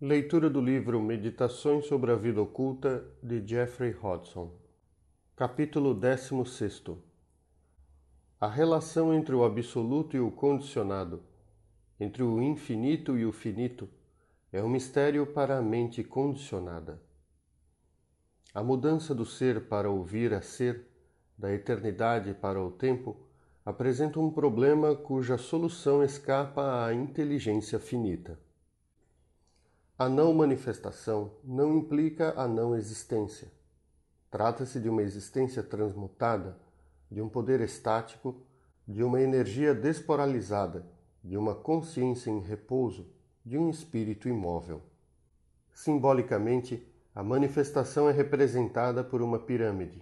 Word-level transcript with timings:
Leitura 0.00 0.48
do 0.48 0.60
livro 0.60 1.02
Meditações 1.02 1.86
sobre 1.86 2.12
a 2.12 2.14
Vida 2.14 2.40
Oculta 2.40 3.04
de 3.20 3.44
Jeffrey 3.44 3.92
Hodgson. 4.00 4.52
Capítulo 5.34 5.92
16 5.92 6.84
A 8.40 8.46
relação 8.46 9.12
entre 9.12 9.34
o 9.34 9.44
absoluto 9.44 10.16
e 10.16 10.20
o 10.20 10.30
condicionado, 10.30 11.20
entre 11.98 12.22
o 12.22 12.40
infinito 12.40 13.18
e 13.18 13.26
o 13.26 13.32
finito, 13.32 13.88
é 14.52 14.62
um 14.62 14.68
mistério 14.68 15.26
para 15.26 15.58
a 15.58 15.62
mente 15.62 16.04
condicionada. 16.04 17.02
A 18.54 18.62
mudança 18.62 19.12
do 19.12 19.26
ser 19.26 19.66
para 19.66 19.90
o 19.90 20.04
vir 20.04 20.32
a 20.32 20.40
ser, 20.40 20.86
da 21.36 21.52
eternidade 21.52 22.32
para 22.34 22.62
o 22.62 22.70
tempo, 22.70 23.16
apresenta 23.66 24.20
um 24.20 24.30
problema 24.30 24.94
cuja 24.94 25.36
solução 25.36 26.04
escapa 26.04 26.84
à 26.84 26.94
inteligência 26.94 27.80
finita. 27.80 28.38
A 30.00 30.08
não 30.08 30.32
manifestação 30.32 31.32
não 31.42 31.76
implica 31.76 32.32
a 32.40 32.46
não 32.46 32.76
existência. 32.76 33.50
Trata-se 34.30 34.78
de 34.78 34.88
uma 34.88 35.02
existência 35.02 35.60
transmutada, 35.60 36.56
de 37.10 37.20
um 37.20 37.28
poder 37.28 37.60
estático, 37.60 38.40
de 38.86 39.02
uma 39.02 39.20
energia 39.20 39.74
desporalizada, 39.74 40.86
de 41.24 41.36
uma 41.36 41.52
consciência 41.52 42.30
em 42.30 42.38
repouso, 42.38 43.08
de 43.44 43.58
um 43.58 43.68
espírito 43.68 44.28
imóvel. 44.28 44.82
Simbolicamente, 45.74 46.86
a 47.12 47.24
manifestação 47.24 48.08
é 48.08 48.12
representada 48.12 49.02
por 49.02 49.20
uma 49.20 49.40
pirâmide. 49.40 50.00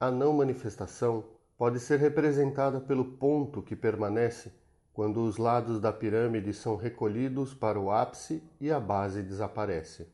A 0.00 0.10
não 0.10 0.32
manifestação 0.32 1.24
pode 1.56 1.78
ser 1.78 2.00
representada 2.00 2.80
pelo 2.80 3.04
ponto 3.04 3.62
que 3.62 3.76
permanece 3.76 4.52
quando 4.94 5.24
os 5.24 5.38
lados 5.38 5.80
da 5.80 5.92
pirâmide 5.92 6.54
são 6.54 6.76
recolhidos 6.76 7.52
para 7.52 7.78
o 7.80 7.90
ápice 7.90 8.40
e 8.60 8.70
a 8.70 8.78
base 8.78 9.24
desaparece. 9.24 10.06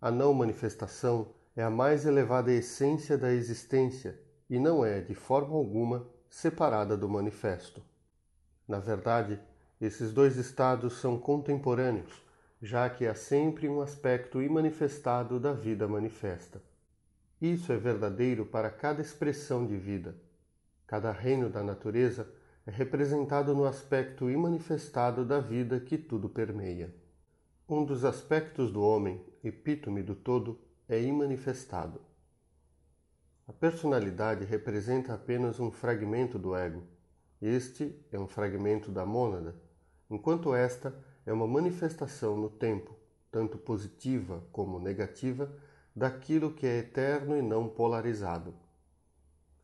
A 0.00 0.10
não 0.10 0.34
manifestação 0.34 1.28
é 1.56 1.62
a 1.62 1.70
mais 1.70 2.04
elevada 2.04 2.52
essência 2.52 3.16
da 3.16 3.32
existência 3.32 4.20
e 4.50 4.58
não 4.58 4.84
é, 4.84 5.00
de 5.00 5.14
forma 5.14 5.54
alguma, 5.54 6.06
separada 6.28 6.96
do 6.96 7.08
manifesto. 7.08 7.80
Na 8.66 8.80
verdade, 8.80 9.40
esses 9.80 10.12
dois 10.12 10.36
estados 10.36 10.94
são 10.94 11.16
contemporâneos, 11.16 12.20
já 12.60 12.90
que 12.90 13.06
há 13.06 13.14
sempre 13.14 13.68
um 13.68 13.80
aspecto 13.80 14.42
imanifestado 14.42 15.38
da 15.38 15.52
vida 15.52 15.86
manifesta. 15.86 16.60
Isso 17.40 17.72
é 17.72 17.76
verdadeiro 17.76 18.44
para 18.44 18.70
cada 18.70 19.00
expressão 19.00 19.64
de 19.64 19.76
vida. 19.76 20.16
Cada 20.84 21.12
reino 21.12 21.48
da 21.48 21.62
natureza 21.62 22.28
é 22.66 22.70
representado 22.70 23.54
no 23.54 23.64
aspecto 23.66 24.30
imanifestado 24.30 25.24
da 25.24 25.38
vida 25.38 25.78
que 25.78 25.98
tudo 25.98 26.28
permeia. 26.30 26.94
Um 27.68 27.84
dos 27.84 28.04
aspectos 28.04 28.70
do 28.70 28.82
homem, 28.82 29.22
epítome 29.42 30.02
do 30.02 30.14
todo, 30.14 30.58
é 30.88 31.00
imanifestado. 31.02 32.00
A 33.46 33.52
personalidade 33.52 34.46
representa 34.46 35.12
apenas 35.12 35.60
um 35.60 35.70
fragmento 35.70 36.38
do 36.38 36.56
ego. 36.56 36.82
Este 37.40 37.94
é 38.10 38.18
um 38.18 38.26
fragmento 38.26 38.90
da 38.90 39.04
mônada, 39.04 39.54
enquanto 40.08 40.54
esta 40.54 40.94
é 41.26 41.32
uma 41.32 41.46
manifestação 41.46 42.36
no 42.36 42.48
tempo, 42.48 42.96
tanto 43.30 43.58
positiva 43.58 44.42
como 44.50 44.78
negativa, 44.78 45.54
daquilo 45.94 46.54
que 46.54 46.66
é 46.66 46.78
eterno 46.78 47.36
e 47.36 47.42
não 47.42 47.68
polarizado. 47.68 48.54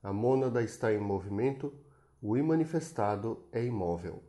A 0.03 0.13
mônada 0.13 0.63
está 0.63 0.93
em 0.93 0.99
movimento 0.99 1.73
o 2.23 2.37
imanifestado 2.37 3.47
é 3.51 3.65
imóvel. 3.65 4.23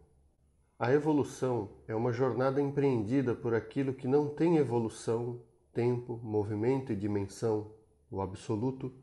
A 0.80 0.94
evolução 0.94 1.70
é 1.88 1.94
uma 1.94 2.14
jornada 2.14 2.62
empreendida 2.62 3.36
por 3.36 3.54
aquilo 3.54 3.94
que 3.94 4.08
não 4.08 4.30
tem 4.30 4.58
evolução, 4.58 5.42
tempo, 5.74 6.18
movimento 6.24 6.94
e 6.94 6.96
dimensão, 6.96 7.74
o 8.10 8.22
absoluto, 8.22 8.94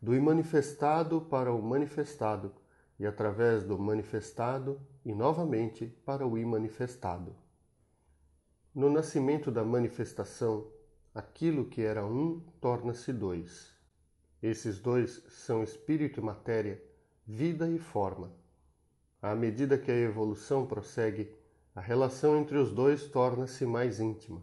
do 0.00 0.12
imanifestado 0.12 1.20
para 1.20 1.54
o 1.54 1.62
manifestado 1.62 2.52
e 2.98 3.06
através 3.06 3.62
do 3.62 3.78
manifestado 3.78 4.80
e 5.04 5.14
novamente 5.14 5.86
para 6.04 6.26
o 6.26 6.36
imanifestado. 6.36 7.36
No 8.74 8.90
nascimento 8.90 9.52
da 9.52 9.62
manifestação, 9.62 10.66
aquilo 11.14 11.66
que 11.66 11.82
era 11.82 12.04
um 12.04 12.40
torna-se 12.60 13.12
dois. 13.12 13.72
Esses 14.42 14.80
dois 14.80 15.22
são 15.28 15.62
espírito 15.62 16.18
e 16.18 16.22
matéria 16.22 16.82
vida 17.34 17.66
e 17.66 17.78
forma. 17.78 18.30
À 19.22 19.34
medida 19.34 19.78
que 19.78 19.90
a 19.90 19.96
evolução 19.96 20.66
prossegue, 20.66 21.34
a 21.74 21.80
relação 21.80 22.36
entre 22.36 22.58
os 22.58 22.70
dois 22.70 23.08
torna-se 23.08 23.64
mais 23.64 23.98
íntima. 23.98 24.42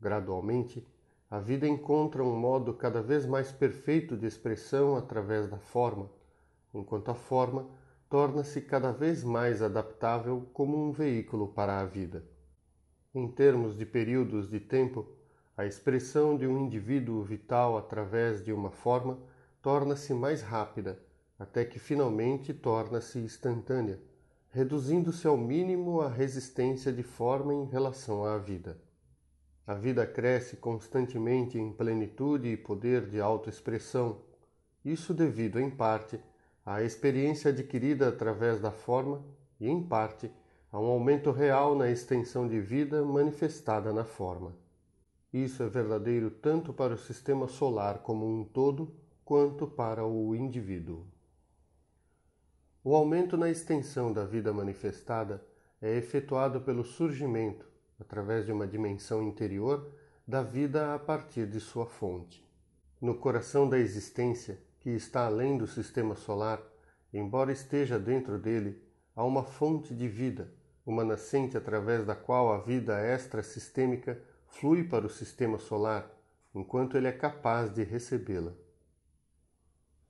Gradualmente, 0.00 0.84
a 1.30 1.38
vida 1.38 1.68
encontra 1.68 2.24
um 2.24 2.36
modo 2.36 2.74
cada 2.74 3.00
vez 3.00 3.26
mais 3.26 3.52
perfeito 3.52 4.16
de 4.16 4.26
expressão 4.26 4.96
através 4.96 5.48
da 5.48 5.60
forma, 5.60 6.10
enquanto 6.74 7.12
a 7.12 7.14
forma 7.14 7.70
torna-se 8.08 8.60
cada 8.60 8.90
vez 8.90 9.22
mais 9.22 9.62
adaptável 9.62 10.48
como 10.52 10.76
um 10.84 10.90
veículo 10.90 11.46
para 11.46 11.78
a 11.78 11.84
vida. 11.84 12.24
Em 13.14 13.28
termos 13.28 13.78
de 13.78 13.86
períodos 13.86 14.50
de 14.50 14.58
tempo, 14.58 15.06
a 15.56 15.64
expressão 15.64 16.36
de 16.36 16.44
um 16.44 16.58
indivíduo 16.58 17.22
vital 17.22 17.78
através 17.78 18.44
de 18.44 18.52
uma 18.52 18.72
forma 18.72 19.16
torna-se 19.62 20.12
mais 20.12 20.42
rápida 20.42 20.98
até 21.40 21.64
que 21.64 21.78
finalmente 21.78 22.52
torna-se 22.52 23.18
instantânea, 23.18 23.98
reduzindo-se 24.50 25.26
ao 25.26 25.38
mínimo 25.38 26.02
a 26.02 26.08
resistência 26.10 26.92
de 26.92 27.02
forma 27.02 27.54
em 27.54 27.64
relação 27.64 28.26
à 28.26 28.36
vida. 28.36 28.78
A 29.66 29.72
vida 29.72 30.06
cresce 30.06 30.58
constantemente 30.58 31.58
em 31.58 31.72
plenitude 31.72 32.48
e 32.48 32.58
poder 32.58 33.08
de 33.08 33.18
autoexpressão, 33.22 34.20
isso 34.84 35.14
devido, 35.14 35.58
em 35.58 35.70
parte, 35.70 36.20
à 36.64 36.82
experiência 36.82 37.50
adquirida 37.50 38.10
através 38.10 38.60
da 38.60 38.70
forma 38.70 39.24
e, 39.58 39.66
em 39.66 39.82
parte, 39.82 40.30
a 40.70 40.78
um 40.78 40.88
aumento 40.88 41.30
real 41.30 41.74
na 41.74 41.90
extensão 41.90 42.46
de 42.46 42.60
vida 42.60 43.02
manifestada 43.02 43.94
na 43.94 44.04
forma. 44.04 44.54
Isso 45.32 45.62
é 45.62 45.68
verdadeiro 45.70 46.30
tanto 46.30 46.70
para 46.70 46.92
o 46.92 46.98
sistema 46.98 47.48
solar 47.48 48.00
como 48.00 48.26
um 48.26 48.44
todo, 48.44 48.92
quanto 49.24 49.66
para 49.66 50.04
o 50.04 50.34
indivíduo. 50.34 51.06
O 52.82 52.94
aumento 52.94 53.36
na 53.36 53.50
extensão 53.50 54.10
da 54.10 54.24
vida 54.24 54.54
manifestada 54.54 55.44
é 55.82 55.98
efetuado 55.98 56.62
pelo 56.62 56.82
surgimento, 56.82 57.68
através 58.00 58.46
de 58.46 58.52
uma 58.52 58.66
dimensão 58.66 59.22
interior, 59.22 59.92
da 60.26 60.42
vida 60.42 60.94
a 60.94 60.98
partir 60.98 61.46
de 61.46 61.60
sua 61.60 61.84
fonte. 61.84 62.42
No 62.98 63.14
coração 63.14 63.68
da 63.68 63.78
existência, 63.78 64.58
que 64.78 64.88
está 64.88 65.26
além 65.26 65.58
do 65.58 65.66
sistema 65.66 66.14
solar, 66.14 66.62
embora 67.12 67.52
esteja 67.52 67.98
dentro 67.98 68.38
dele, 68.38 68.82
há 69.14 69.24
uma 69.24 69.44
fonte 69.44 69.94
de 69.94 70.08
vida, 70.08 70.50
uma 70.86 71.04
nascente 71.04 71.58
através 71.58 72.06
da 72.06 72.14
qual 72.14 72.50
a 72.50 72.60
vida 72.60 72.98
extrasistêmica 73.06 74.18
flui 74.46 74.84
para 74.84 75.06
o 75.06 75.10
sistema 75.10 75.58
solar, 75.58 76.10
enquanto 76.54 76.96
ele 76.96 77.08
é 77.08 77.12
capaz 77.12 77.70
de 77.74 77.82
recebê-la. 77.82 78.54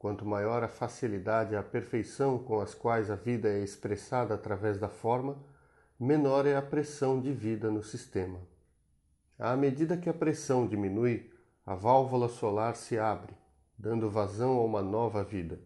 Quanto 0.00 0.24
maior 0.24 0.64
a 0.64 0.68
facilidade 0.68 1.52
e 1.52 1.56
a 1.58 1.62
perfeição 1.62 2.38
com 2.38 2.58
as 2.58 2.74
quais 2.74 3.10
a 3.10 3.16
vida 3.16 3.50
é 3.50 3.62
expressada 3.62 4.32
através 4.32 4.78
da 4.78 4.88
forma, 4.88 5.36
menor 5.98 6.46
é 6.46 6.56
a 6.56 6.62
pressão 6.62 7.20
de 7.20 7.30
vida 7.34 7.70
no 7.70 7.82
sistema. 7.82 8.40
À 9.38 9.54
medida 9.58 9.98
que 9.98 10.08
a 10.08 10.14
pressão 10.14 10.66
diminui, 10.66 11.30
a 11.66 11.74
válvula 11.74 12.30
solar 12.30 12.76
se 12.76 12.98
abre, 12.98 13.34
dando 13.78 14.08
vazão 14.08 14.56
a 14.56 14.64
uma 14.64 14.80
nova 14.80 15.22
vida. 15.22 15.60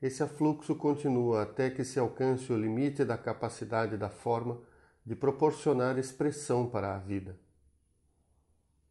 Esse 0.00 0.22
afluxo 0.22 0.76
continua 0.76 1.42
até 1.42 1.70
que 1.70 1.82
se 1.82 1.98
alcance 1.98 2.52
o 2.52 2.56
limite 2.56 3.04
da 3.04 3.18
capacidade 3.18 3.96
da 3.96 4.08
forma 4.08 4.60
de 5.04 5.16
proporcionar 5.16 5.98
expressão 5.98 6.70
para 6.70 6.94
a 6.94 6.98
vida. 6.98 7.36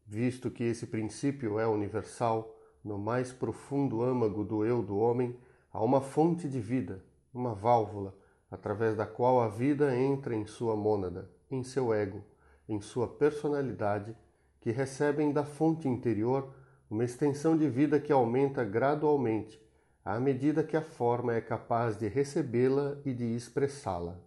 Visto 0.06 0.50
que 0.50 0.64
esse 0.64 0.86
princípio 0.86 1.58
é 1.58 1.66
universal, 1.66 2.57
no 2.88 2.96
mais 2.98 3.30
profundo 3.30 4.02
âmago 4.02 4.42
do 4.42 4.64
eu 4.64 4.82
do 4.82 4.96
homem, 4.96 5.36
há 5.70 5.84
uma 5.84 6.00
fonte 6.00 6.48
de 6.48 6.58
vida, 6.58 7.04
uma 7.34 7.54
válvula, 7.54 8.16
através 8.50 8.96
da 8.96 9.04
qual 9.04 9.42
a 9.42 9.48
vida 9.48 9.94
entra 9.94 10.34
em 10.34 10.46
sua 10.46 10.74
mônada, 10.74 11.30
em 11.50 11.62
seu 11.62 11.92
ego, 11.92 12.24
em 12.66 12.80
sua 12.80 13.06
personalidade, 13.06 14.16
que 14.58 14.70
recebem 14.70 15.30
da 15.30 15.44
fonte 15.44 15.86
interior 15.86 16.48
uma 16.90 17.04
extensão 17.04 17.58
de 17.58 17.68
vida 17.68 18.00
que 18.00 18.10
aumenta 18.10 18.64
gradualmente, 18.64 19.62
à 20.02 20.18
medida 20.18 20.64
que 20.64 20.74
a 20.76 20.80
forma 20.80 21.34
é 21.34 21.42
capaz 21.42 21.98
de 21.98 22.08
recebê-la 22.08 22.96
e 23.04 23.12
de 23.12 23.36
expressá-la. 23.36 24.18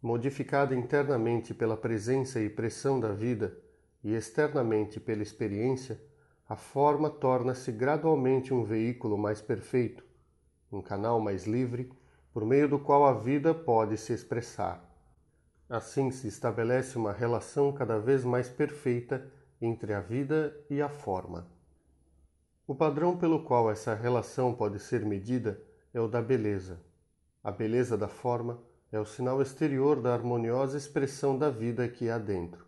Modificada 0.00 0.76
internamente 0.76 1.52
pela 1.52 1.76
presença 1.76 2.40
e 2.40 2.48
pressão 2.48 3.00
da 3.00 3.12
vida 3.12 3.58
e 4.04 4.14
externamente 4.14 5.00
pela 5.00 5.24
experiência, 5.24 6.00
a 6.48 6.56
forma 6.56 7.10
torna-se 7.10 7.70
gradualmente 7.70 8.54
um 8.54 8.64
veículo 8.64 9.18
mais 9.18 9.38
perfeito, 9.38 10.02
um 10.72 10.80
canal 10.80 11.20
mais 11.20 11.46
livre, 11.46 11.92
por 12.32 12.42
meio 12.44 12.66
do 12.66 12.78
qual 12.78 13.04
a 13.04 13.12
vida 13.12 13.52
pode 13.52 13.98
se 13.98 14.14
expressar. 14.14 14.82
Assim 15.68 16.10
se 16.10 16.26
estabelece 16.26 16.96
uma 16.96 17.12
relação 17.12 17.70
cada 17.70 17.98
vez 17.98 18.24
mais 18.24 18.48
perfeita 18.48 19.30
entre 19.60 19.92
a 19.92 20.00
vida 20.00 20.58
e 20.70 20.80
a 20.80 20.88
forma. 20.88 21.46
O 22.66 22.74
padrão 22.74 23.18
pelo 23.18 23.44
qual 23.44 23.70
essa 23.70 23.94
relação 23.94 24.54
pode 24.54 24.78
ser 24.78 25.04
medida 25.04 25.62
é 25.92 26.00
o 26.00 26.08
da 26.08 26.22
beleza. 26.22 26.80
A 27.44 27.50
beleza 27.50 27.96
da 27.98 28.08
forma 28.08 28.62
é 28.90 28.98
o 28.98 29.04
sinal 29.04 29.42
exterior 29.42 30.00
da 30.00 30.14
harmoniosa 30.14 30.78
expressão 30.78 31.36
da 31.36 31.50
vida 31.50 31.86
que 31.88 32.08
há 32.08 32.16
dentro. 32.16 32.64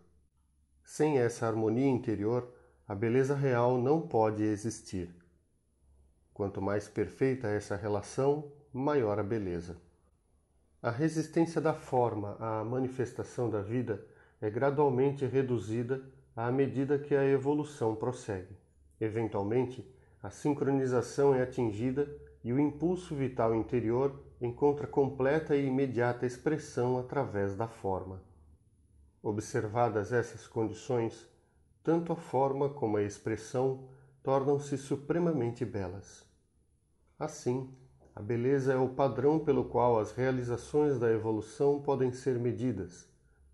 Sem 0.83 1.17
essa 1.17 1.47
harmonia 1.47 1.87
interior, 1.87 2.51
a 2.91 2.93
beleza 2.93 3.33
real 3.33 3.77
não 3.77 4.01
pode 4.01 4.43
existir. 4.43 5.15
Quanto 6.33 6.61
mais 6.61 6.89
perfeita 6.89 7.47
essa 7.47 7.73
relação, 7.73 8.51
maior 8.73 9.17
a 9.17 9.23
beleza. 9.23 9.77
A 10.81 10.91
resistência 10.91 11.61
da 11.61 11.73
forma 11.73 12.35
à 12.37 12.65
manifestação 12.65 13.49
da 13.49 13.61
vida 13.61 14.05
é 14.41 14.49
gradualmente 14.49 15.25
reduzida 15.25 16.03
à 16.35 16.51
medida 16.51 16.99
que 16.99 17.15
a 17.15 17.23
evolução 17.23 17.95
prossegue. 17.95 18.57
Eventualmente, 18.99 19.89
a 20.21 20.29
sincronização 20.29 21.33
é 21.33 21.43
atingida 21.43 22.13
e 22.43 22.51
o 22.51 22.59
impulso 22.59 23.15
vital 23.15 23.55
interior 23.55 24.21
encontra 24.41 24.85
completa 24.85 25.55
e 25.55 25.65
imediata 25.65 26.25
expressão 26.25 26.99
através 26.99 27.55
da 27.55 27.69
forma. 27.69 28.21
Observadas 29.23 30.11
essas 30.11 30.45
condições, 30.45 31.31
tanto 31.83 32.13
a 32.13 32.15
forma 32.15 32.69
como 32.69 32.97
a 32.97 33.03
expressão 33.03 33.87
tornam-se 34.21 34.77
supremamente 34.77 35.65
belas. 35.65 36.25
Assim, 37.17 37.73
a 38.15 38.21
beleza 38.21 38.73
é 38.73 38.77
o 38.77 38.89
padrão 38.89 39.39
pelo 39.39 39.65
qual 39.65 39.99
as 39.99 40.11
realizações 40.11 40.99
da 40.99 41.11
evolução 41.11 41.81
podem 41.81 42.11
ser 42.11 42.37
medidas, 42.37 43.07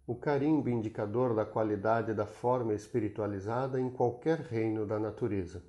o 0.05 0.15
carimbo 0.15 0.69
indicador 0.69 1.35
da 1.35 1.45
qualidade 1.45 2.13
da 2.13 2.25
forma 2.25 2.73
espiritualizada 2.73 3.79
em 3.79 3.89
qualquer 3.89 4.39
reino 4.39 4.85
da 4.85 4.99
natureza. 4.99 5.63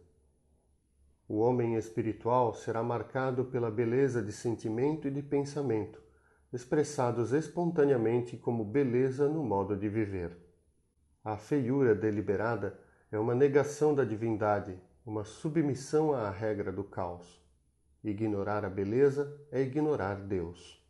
O 1.29 1.41
homem 1.41 1.75
espiritual 1.75 2.55
será 2.55 2.83
marcado 2.83 3.45
pela 3.45 3.71
beleza 3.71 4.23
de 4.23 4.33
sentimento 4.33 5.07
e 5.07 5.11
de 5.11 5.23
pensamento, 5.23 6.01
expressados 6.53 7.33
espontaneamente 7.33 8.37
como 8.37 8.65
beleza 8.65 9.29
no 9.29 9.45
modo 9.45 9.77
de 9.77 9.89
viver. 9.89 10.48
A 11.25 11.37
feiura 11.37 11.95
deliberada 11.95 12.79
é 13.11 13.19
uma 13.19 13.35
negação 13.35 13.95
da 13.95 14.05
divindade, 14.05 14.79
uma 15.05 15.25
submissão 15.25 16.13
à 16.13 16.31
regra 16.31 16.71
do 16.71 16.85
caos. 16.85 17.43
Ignorar 18.05 18.65
a 18.65 18.71
beleza 18.71 19.37
é 19.51 19.61
ignorar 19.61 20.17
Deus. 20.17 20.83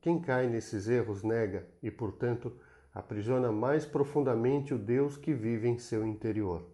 Quem 0.00 0.20
cai 0.20 0.48
nesses 0.48 0.88
erros 0.88 1.22
nega 1.22 1.68
e, 1.82 1.90
portanto, 1.90 2.58
aprisiona 2.92 3.52
mais 3.52 3.86
profundamente 3.86 4.74
o 4.74 4.78
Deus 4.78 5.16
que 5.16 5.32
vive 5.32 5.68
em 5.68 5.78
seu 5.78 6.04
interior. 6.04 6.68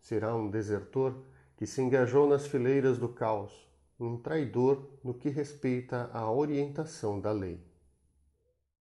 Será 0.00 0.34
um 0.34 0.48
desertor 0.48 1.24
que 1.56 1.66
se 1.66 1.82
engajou 1.82 2.28
nas 2.28 2.46
fileiras 2.46 2.98
do 2.98 3.08
caos, 3.08 3.68
um 3.98 4.16
traidor 4.16 4.88
no 5.04 5.12
que 5.12 5.28
respeita 5.28 6.08
à 6.12 6.30
orientação 6.30 7.20
da 7.20 7.32
lei. 7.32 7.69